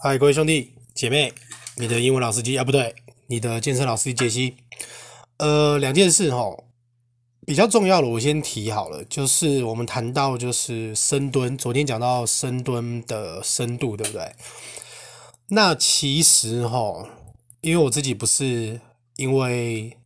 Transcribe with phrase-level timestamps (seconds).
[0.00, 1.34] 嗨，各位兄弟姐妹，
[1.74, 2.94] 你的英文老司机啊，不对，
[3.26, 4.56] 你的健身老司机杰西。
[5.38, 6.56] 呃，两件事哈，
[7.44, 14.36] 比较重要的，我先提好了，就是我们谈到就是深蹲，昨天讲到深蹲的深度，对不对？
[15.48, 17.04] 那其实哈，
[17.60, 18.80] 因为我自己不是
[19.16, 19.98] 因为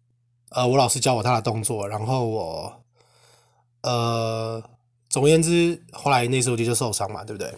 [0.53, 2.83] 呃我老师教我他的动作，然后我
[3.83, 4.63] 呃
[5.11, 7.55] 总而言之，后来那时候就就受伤嘛，对不对？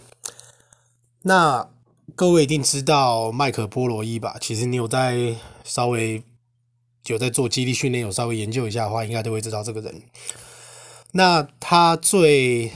[1.21, 1.69] 那
[2.13, 4.37] 各位一定知道麦可波罗伊吧？
[4.39, 6.23] 其实你有在稍微
[7.07, 10.03] 有在做肌力训练，有稍微研究一下的话，应该都会知道这个人。
[11.11, 12.71] 那他最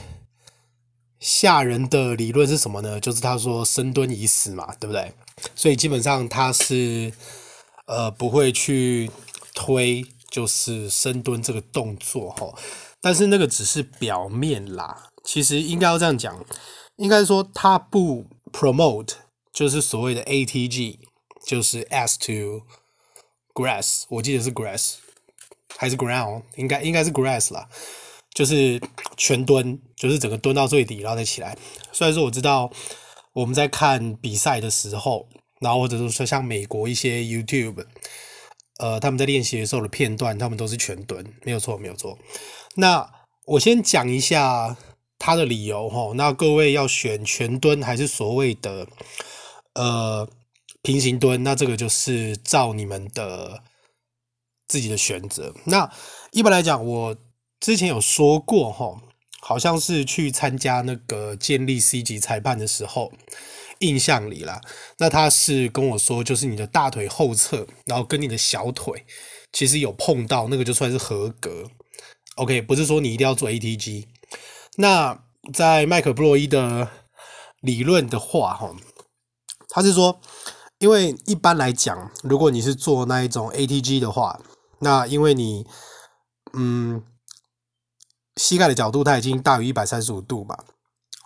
[1.20, 3.00] 吓人的理论是什么呢？
[3.00, 5.14] 就是他说深蹲已死嘛，对不对？
[5.56, 7.14] 所以基本上他是
[7.86, 9.10] 呃不会去
[9.54, 12.54] 推就是深蹲这个动作哈。
[13.00, 16.46] 但是那个只是表面啦，其实应该要这样讲，
[16.98, 19.14] 应该说他不 promote。
[19.52, 21.00] 就是所谓的 ATG，
[21.46, 22.64] 就是 as to
[23.54, 24.94] grass，我记得是 grass
[25.76, 27.68] 还是 ground，应该应该是 grass 啦，
[28.34, 28.80] 就是
[29.18, 31.58] 全蹲，就是整个蹲到最底，然后再起来。
[31.92, 32.72] 虽然说我知道
[33.34, 35.28] 我们在看比赛的时候，
[35.60, 37.86] 然后或者是说像美国一些 YouTube，
[38.78, 42.18] 呃，他们在练习的时候的片段，他们都是全蹲，没有错，没有错。
[42.76, 43.12] 那
[43.46, 44.78] 我先讲一下
[45.20, 48.88] 他的理由齁，那各位要选全蹲还是所谓的？
[49.76, 50.28] 呃，
[50.82, 53.62] 平行蹲，那这个就是照你们的
[54.68, 55.54] 自己的选择。
[55.66, 55.90] 那
[56.32, 57.16] 一般来讲，我
[57.60, 59.02] 之前有说过哈，
[59.40, 63.14] 好像是去参加那个健力 C 级裁判的时候，
[63.80, 64.60] 印象里啦，
[64.98, 69.06] 那他是跟我说，就是你的大腿后侧，然后跟你的小腿
[69.54, 71.70] 其实有碰到，那个就算是合格。
[72.36, 74.06] OK，不是说你一定要做 ATG。
[74.82, 76.90] 那在麦克布洛伊的
[77.60, 78.74] 理论的话，哈。
[79.68, 80.22] 他是说，
[80.78, 84.40] 因为一般来讲，如果你是做那一种 ATG 的话，
[84.80, 85.68] 那因为你，
[86.54, 87.04] 嗯，
[88.38, 90.58] 膝盖的角度它已经大于一百三十五度嘛，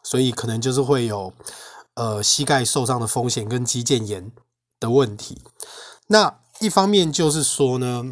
[0.03, 1.31] 所以可能就是会有
[1.93, 4.31] 呃膝盖受伤的风险跟肌腱炎
[4.79, 5.43] 的问题。
[6.07, 8.11] 那一方面就是说呢，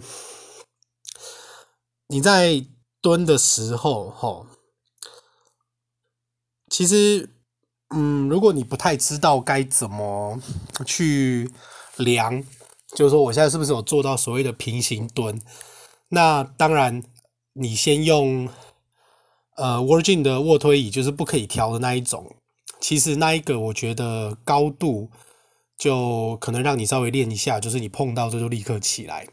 [2.10, 2.64] 你在
[3.02, 4.46] 蹲的时候，吼，
[6.72, 7.30] 其实。
[7.94, 10.40] 嗯，如果你不太知道该怎么
[10.86, 11.52] 去
[11.98, 12.42] 量，
[12.96, 15.42] 就是说我现在是不是有做到所谓的平行蹲？
[16.08, 17.04] 那当然，
[17.52, 18.48] 你先用
[19.58, 22.34] 呃 Virgin 的卧推椅，就是不可以调的那一种。
[22.80, 25.09] 其实那一个我觉得高度
[25.78, 29.28] 就可能让你稍微练一下，就是你碰到这就立刻起来。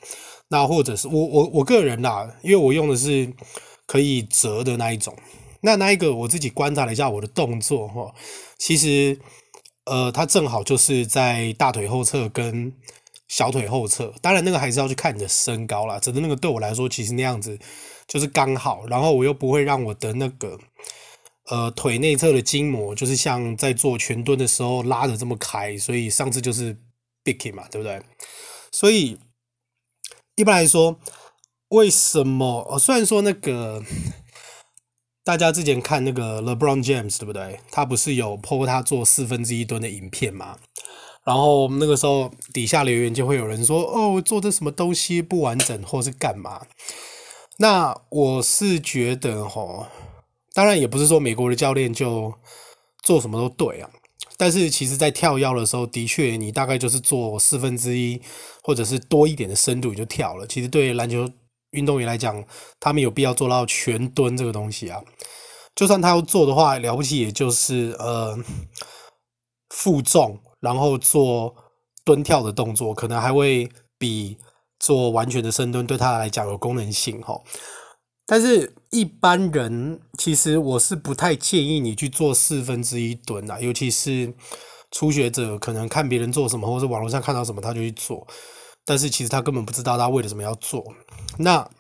[0.49, 3.33] 那或者是我我我个人啦，因为我用的是
[3.87, 5.17] 可以折的那一种。
[5.61, 8.15] 那那一个我自己观察了一下我的动作哈，
[8.59, 9.19] 其实
[9.85, 12.73] 呃，它正好就是在大腿后侧跟
[13.27, 15.99] 小腿后侧，当然那个还是要去看你的身高啦。
[15.99, 17.59] 只是那个对我来说，其实那样子
[18.07, 20.59] 就是刚好，然后我又不会让我的那个
[21.47, 26.77] 呃腿内侧的筋膜，就是像在做全蹲的时候拉得这么开，所以上次就是
[27.25, 28.01] biki 嘛，对不对？
[28.71, 29.19] 所以
[30.37, 31.01] 一般来说，
[31.71, 32.79] 为什么？
[32.79, 33.83] 虽然说那个。
[35.29, 37.61] 大家之前看那个 LeBron James 对不对？
[37.71, 40.57] 他不是有 po 他做四分之一蹲的影片吗？
[41.23, 46.63] 然后那个时候底下留言就会有人说：“哦，做的什么东西不完整，或是干嘛？”
[47.61, 49.91] 那我是觉得哈，
[50.55, 52.33] 当然也不是说美国的教练就
[53.03, 53.91] 做什么都对啊。
[54.39, 58.23] 但是其实，在跳腰的时候，的确你大概就是做四分之一，
[58.63, 60.47] 或者是多一点的深度你就跳了。
[60.47, 61.29] 其实对篮球。
[61.71, 62.45] 运动员来讲，
[62.81, 65.03] 他们有必要做到全蹲这个东西啊？
[65.75, 68.37] 就算他要做的话，了不起也就是呃
[69.69, 71.55] 负重，然后做
[72.05, 74.39] 蹲跳的动作，可能还会比
[74.81, 77.41] 做完全的深蹲对他来讲有功能性哈。
[78.27, 84.35] 但是一般人其实我是不太建议你去做四分之一蹲啊，尤其是
[84.91, 88.27] 初学者，可能看别人做什么，或者网络上看到什么他就去做。
[88.89, 90.83] 但是其实他根本不知道他为了什么要做，
[91.37, 91.71] 那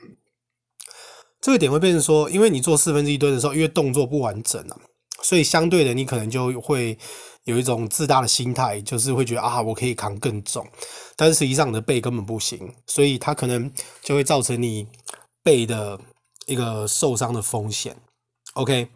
[1.41, 4.77] 这个点会变成说，因为你做四分之一蹲的时候，因为动作不完整啊，
[5.23, 6.99] 所以相对的你可能就会
[7.45, 10.69] 有一种自大的心态，就是会觉得啊，我可以扛更重，
[11.17, 13.73] 但是实际上你的背根本不行，所以它可能
[14.03, 14.87] 就会造成你
[15.43, 15.99] 背的
[16.45, 17.97] 一个受伤的风险。
[18.53, 18.91] OK，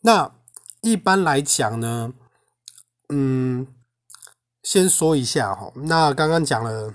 [0.00, 0.34] 那
[0.80, 2.12] 一般来讲呢，
[3.10, 3.68] 嗯，
[4.64, 6.92] 先说一下哈，那刚刚讲了。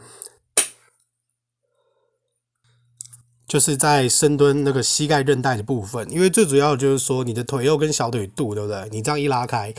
[3.48, 8.90] 就是在深蹲那个膝盖韧带的部分，因为最主要就是说你的腿又跟小腿肚，对不对？
[8.92, 9.74] 你这样一拉开，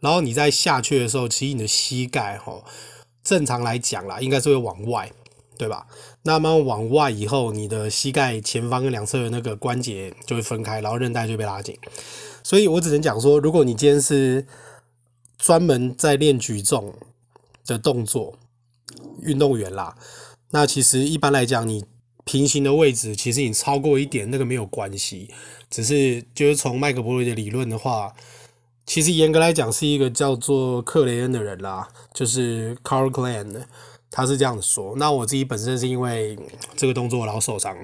[0.00, 2.62] 然后你在下去的时候，其实你的膝盖哈，
[3.22, 5.12] 正常来讲啦，应该是会往外，
[5.56, 5.86] 对吧？
[6.24, 11.78] 那么往外以后，你的膝盖前方跟两侧的那个关节就会分开，然后韧带就被拉紧。
[12.42, 14.44] 所以我只能讲说，如果你今天是
[15.38, 16.92] 专门在练举重
[17.64, 18.36] 的动作
[19.20, 19.94] 运动员啦，
[20.50, 21.84] 那其实一般来讲，你
[22.24, 25.28] 平行的位置其实你超过一点那个没有关系，
[25.70, 28.14] 只是就是从麦克伯瑞的理论的话，
[28.86, 33.64] 其实严格来讲是一个叫做克雷恩的人啦，就是 Carl Glenn，
[34.10, 34.94] 他是这样子说。
[34.96, 36.38] 那我自己本身是因为
[36.76, 37.76] 这个动作老受伤，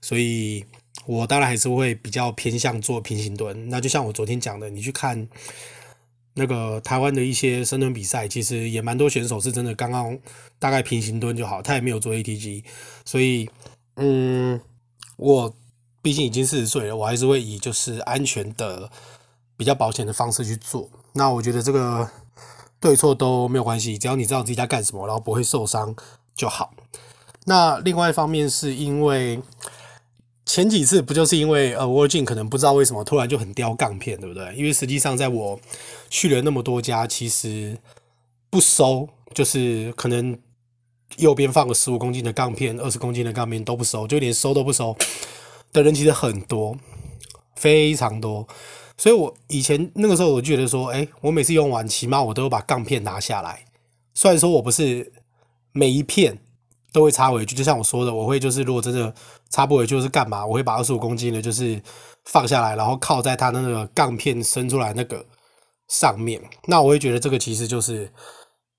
[0.00, 0.64] 所以。
[1.06, 3.70] 我当然还是会比较偏向做平行蹲。
[3.70, 5.26] 那就像我昨天讲的，你去看
[6.34, 10.18] 那个台湾的一些深蹲比赛，其实也蛮多选手是真的刚刚
[10.58, 12.62] 大概平行蹲就好，他也没有做 ATG。
[13.06, 13.48] 所以，
[13.98, 14.60] 嗯，
[15.16, 15.54] 我
[16.00, 18.90] 毕竟已经四十岁了，我还是会以就是安全的、
[19.56, 20.88] 比较保险的方式去做。
[21.12, 22.08] 那我觉得这个
[22.80, 25.94] 对错都没有关系，只要你知道自己在干什么，然后不会受伤
[26.34, 26.72] 就好。
[27.44, 29.42] 那另外一方面是因为。
[30.50, 34.54] 前几次不就是因为呃 w o r g i n 可能不知道为什么突然就很刁杠片，对不对？
[34.54, 35.60] 因为实际上在我
[36.08, 37.76] 去了那么多家，其实
[38.48, 40.38] 不收，就是可能
[41.16, 44.96] 右边放个十五公斤的杠片，二十公斤的杠片都不收，就连收都不收
[45.72, 46.76] 的人其实很多，
[47.56, 48.46] 非常多。
[48.96, 53.64] 所以我以前那个时候我就觉得说，哎，我每次用完，起码我都会把杠片拿下来。
[54.14, 55.12] 虽然说我不是
[55.72, 56.38] 每一片。
[56.90, 59.14] 都会插回去，就像我说的，我会就是如果真的
[59.50, 60.44] 插不回去，是干嘛？
[60.44, 61.80] 我会把二十五公斤的，就是
[62.24, 65.24] 放下来，然后靠在它那个杠片伸出来那个
[65.88, 66.40] 上面。
[66.64, 68.10] 那我会觉得这个其实就是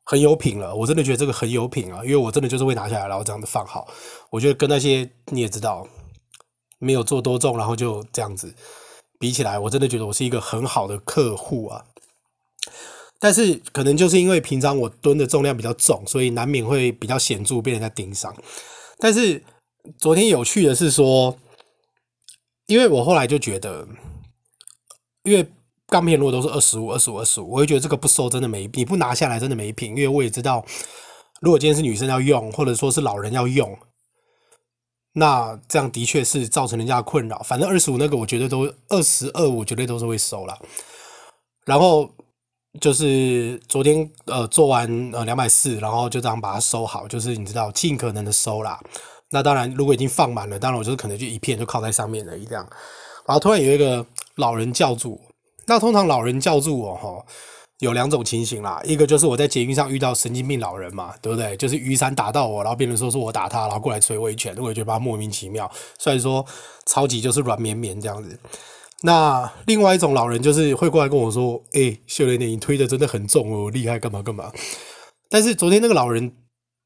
[0.10, 0.76] 很有品了。
[0.76, 3.88] 我真的觉得这个很有品啊，因为我真的就是会拿下来，然后这样子放好。
[4.32, 5.88] 我觉得跟那些你也知道
[6.80, 8.56] 没有做多重，然后就这样子
[9.20, 11.86] 比起来，我真的觉得我是一个很好的客户啊。
[13.20, 18.36] 但是可能就是因为平常我蹲的重量比较重，所以难免会比较显著被人家盯上。
[18.98, 19.44] 但是
[20.00, 21.38] 昨天有趣的是说，
[22.66, 23.88] 因为我后来就觉得，
[25.22, 25.48] 因为
[25.90, 29.90] 钢片如果都是二十五、二十五、二十五，我会觉得这个不收真的没，你不拿下来真的没品。
[29.90, 30.64] 因为我也知道，
[31.42, 33.78] 如果今天是女生要用，或者说是老人要用，
[35.14, 37.40] 那这样的确是造成人家的困扰。
[37.40, 40.58] 反正二十五那个，我觉得都二十二，我绝对都是会收了。
[41.66, 42.10] 然后。
[42.80, 48.80] 就是昨天呃做完呃两百四，然后就这样把它收好，就是你知道尽可能的收啦。
[49.32, 52.64] 那当然，如果已经放满了，当然我就是可能就一片就靠在上面了一样。
[53.26, 54.06] 然后突然有一个
[54.36, 55.20] 老人叫住，
[55.70, 57.24] 那通常老人叫住我哈，
[57.78, 61.56] 有两种情形啦，一个就是我在捷运上遇到神经病老人嘛，对不对？
[61.58, 65.72] 就是雨伞打到我，然后别人说是我打他，然后过来捶我一拳，我也觉得他莫名其妙。
[66.00, 66.44] 虽然说
[66.88, 68.38] 超级就是软绵绵这样子。
[69.04, 74.52] 那另外一种老人就是会过来跟我说：“哎、欸，秀莲，你推的真的很重哦，厉害干嘛干嘛。”
[75.30, 76.34] 但是昨天那个老人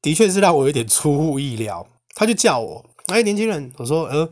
[0.02, 4.28] 的确是让我有点出乎意料，他就叫我：“哎、年轻人。”我说：“呃，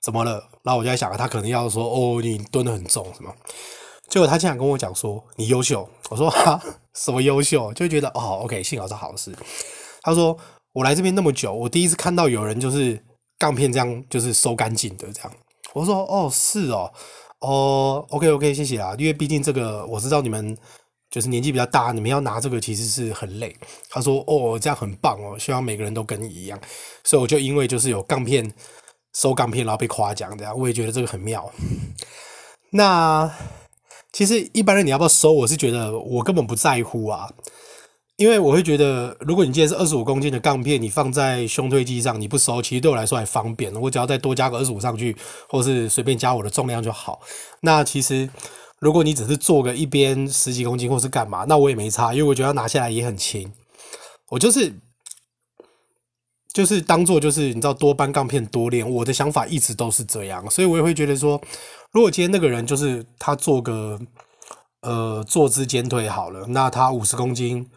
[0.00, 3.34] 怎么了？”然后我就在想，他可能要说：“哦，你蹲的很重，什么？”
[4.16, 6.58] 结果他竟然跟我讲说：“你优秀。”我说：“哈，
[6.94, 9.30] 什么优秀？”就觉得哦，OK，幸好是好事。
[10.00, 10.34] 他说
[10.72, 12.98] ：“我来这边那么久，我第一次看到有人就是
[13.38, 15.30] 杠片这样就是收干净的这样。”
[15.74, 16.90] 我说：“哦，是哦。”
[17.44, 20.56] 哦，OK OK，谢谢啊，因为毕竟这个我知道你们
[21.10, 23.54] 就是年纪比较大，你们要拿这个其实是很累。
[23.90, 26.58] 他说：“哦，这样很棒哦，希望每个人都跟你一样。”
[27.04, 28.50] 所以我就因为就是有杠片
[29.12, 31.52] 收杠片，然后被夸奖这样，我也觉得这个很妙。
[32.70, 33.30] 那
[34.16, 37.28] 其实一般人你要不要收，我是觉得我根本不在乎啊。
[38.16, 43.70] 因为我会觉得，如果你今天是二十五公斤的杠片，你放在胸推机上，你不收，其实对我来说还方便。
[43.78, 45.14] 我只要再多加个二十五上去，
[45.50, 47.20] 或是随便加我的重量就好。
[47.60, 48.26] 那其实，
[48.78, 53.52] 如果你只是做个一边十几公斤或是干嘛，那我也没差，因为我觉得要拿下来也很轻。
[54.30, 54.72] 我就是
[56.56, 61.38] 就是当做就是你知道多搬杠片多练，我的想法一直都是这样，所以我也会觉得说，
[61.92, 64.00] 如果今天那个人就是他做个
[64.80, 67.68] 呃坐姿肩推好了，那他五十公斤。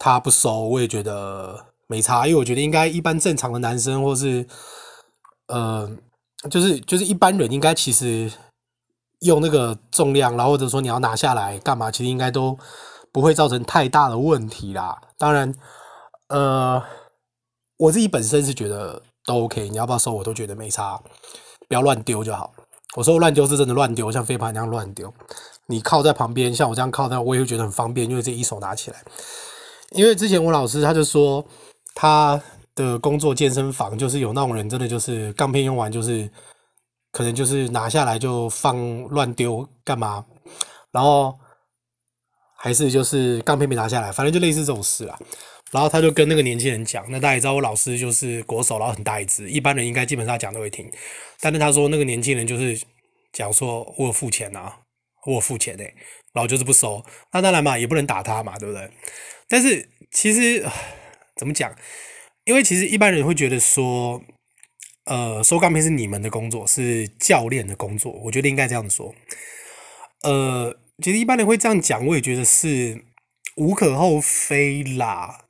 [0.00, 4.46] 他不收，我也觉得没差，因为我觉得应该一般正常的男生，或是
[5.48, 5.90] 呃，
[6.48, 8.30] 就是就是一般人，应该其实
[9.22, 12.56] 用那个重量，然后或者说你要拿下来干嘛，其实应该都
[13.10, 14.96] 不会造成太大的问题啦。
[15.18, 15.52] 当然，
[16.28, 16.80] 呃，
[17.78, 21.00] 我自己本身是觉得都 OK，你要不要收我都觉得没差，
[21.68, 22.52] 不要乱丢就好。
[22.96, 25.12] 我说乱丢是真的乱丢，像飞盘那样乱丢。
[25.66, 29.02] 你靠在旁边，像我这样靠在，我也会觉得很方便，因为这一手拿起来。
[29.92, 31.44] 因为之前我老师他就说，
[31.94, 32.42] 他
[32.74, 36.28] 的工作健身房就是有那种人，真的就是钢片用完就是，
[37.12, 40.24] 可能就是拿下来就放乱丢干嘛，
[40.90, 41.38] 然后
[42.56, 45.18] 还是就是钢片没拿下来，反正就类似这种事啦。
[45.70, 50.90] 然后他就跟那个年轻人讲，那大家也知道我老师就是国手，然后很大一只，一般人应该基本上讲都会听。
[51.40, 52.80] 但是他说那个年轻人就是
[53.32, 54.78] 讲说我有付钱啊，
[55.26, 55.94] 我有付钱诶、
[56.32, 57.04] 然后就是不收。
[57.32, 58.90] 那当然嘛，也不能打他嘛，对不对？
[59.48, 60.64] 但是其实
[61.36, 61.74] 怎么讲？
[62.44, 64.22] 因为其实一般人会觉得说，
[65.04, 68.10] 呃，收钢片是你们的工作，是教练的工作。
[68.24, 69.14] 我觉得应该这样说。
[70.22, 73.04] 呃，其实一般人会这样讲，我也觉得是
[73.56, 75.44] 无可厚非啦。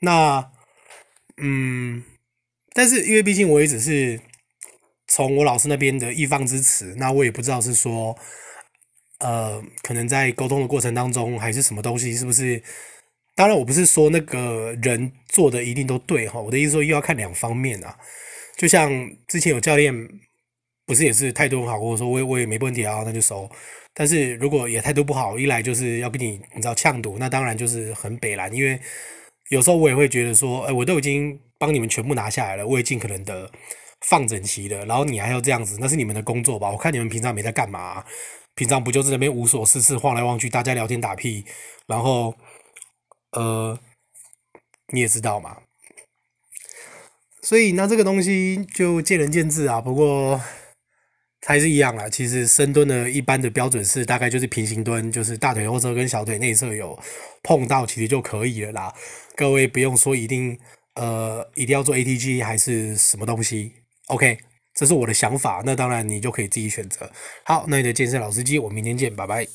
[0.00, 0.52] 那，
[1.38, 2.04] 嗯，
[2.74, 4.20] 但是因为毕竟我也只是
[5.08, 8.14] 从我老师那边的一方之词，那我也不知道是说，
[9.20, 12.62] 呃，可能在沟通的过程当中还是什么东西，是不是？
[13.34, 17.96] 当然，我不是说那个人做的一定都对哈，我的意思说又要看两方面啊。
[18.56, 18.90] 就像
[19.26, 19.94] 之前有教练，
[20.86, 23.50] 不是也是态度很好，我说我也我也没问题啊，那就收。
[23.94, 28.78] 但是如果也态度不好，一来就是要跟你你知道呛赌，那当然就是很北蓝，因为。
[29.50, 33.50] 有时候我也会觉得说，哎，我都已经帮你们全部拿下来了，我也尽可能的
[34.00, 36.70] 放整齐了，然后你还要这样子，那是你们的工作吧？
[36.70, 38.04] 我看你们平常没在干嘛，
[38.54, 41.44] 平常不就是那边无所事事，晃来晃去，大家聊天打屁，
[41.86, 42.34] 然后，
[43.32, 43.78] 呃，
[44.92, 45.58] 你也知道嘛。
[47.42, 49.80] 所以那这个东西就见仁见智啊。
[49.80, 50.40] 不过。
[51.44, 56.98] 还是一样啦，其实深蹲呢一般的标准是大概就是平行蹲，就是大腿后侧跟小腿内侧有
[57.42, 58.94] 碰到，其实就可以了啦。
[59.36, 60.58] 各位不用说一定
[60.94, 63.72] 呃一定要做 ATG 还是什么东西
[64.08, 64.38] ，OK，
[64.74, 65.62] 这是我的想法。
[65.64, 67.10] 那当然你就可以自己选择。
[67.44, 69.46] 好，那你的健身老司机，我明天见，拜拜。